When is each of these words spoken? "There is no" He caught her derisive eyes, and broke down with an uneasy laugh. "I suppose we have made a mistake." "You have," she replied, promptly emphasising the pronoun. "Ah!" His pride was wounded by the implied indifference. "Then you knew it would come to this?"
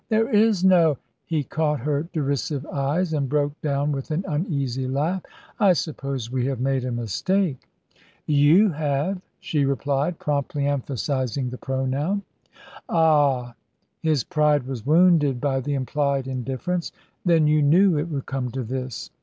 "There 0.09 0.31
is 0.31 0.63
no" 0.63 0.97
He 1.27 1.43
caught 1.43 1.81
her 1.81 2.07
derisive 2.11 2.65
eyes, 2.65 3.13
and 3.13 3.29
broke 3.29 3.61
down 3.61 3.91
with 3.91 4.09
an 4.09 4.25
uneasy 4.27 4.87
laugh. 4.87 5.21
"I 5.59 5.73
suppose 5.73 6.31
we 6.31 6.47
have 6.47 6.59
made 6.59 6.83
a 6.85 6.91
mistake." 6.91 7.69
"You 8.25 8.69
have," 8.71 9.21
she 9.39 9.63
replied, 9.63 10.17
promptly 10.17 10.65
emphasising 10.65 11.51
the 11.51 11.59
pronoun. 11.59 12.23
"Ah!" 12.89 13.53
His 14.01 14.23
pride 14.23 14.63
was 14.63 14.87
wounded 14.87 15.39
by 15.39 15.59
the 15.59 15.75
implied 15.75 16.27
indifference. 16.27 16.91
"Then 17.23 17.45
you 17.45 17.61
knew 17.61 17.95
it 17.99 18.09
would 18.09 18.25
come 18.25 18.49
to 18.53 18.63
this?" 18.63 19.11